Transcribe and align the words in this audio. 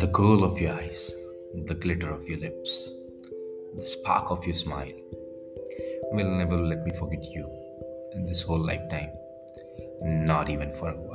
The 0.00 0.08
glow 0.12 0.42
of 0.42 0.60
your 0.60 0.72
eyes, 0.74 1.14
the 1.66 1.74
glitter 1.74 2.10
of 2.10 2.28
your 2.28 2.38
lips, 2.40 2.90
the 3.76 3.84
spark 3.84 4.32
of 4.32 4.44
your 4.44 4.54
smile 4.54 4.92
will 6.10 6.36
never 6.36 6.56
let 6.56 6.82
me 6.82 6.90
forget 6.98 7.30
you 7.30 7.48
in 8.14 8.26
this 8.26 8.42
whole 8.42 8.58
lifetime, 8.58 9.12
not 10.02 10.50
even 10.50 10.72
for 10.72 10.90
a 10.90 10.96
while. 10.96 11.14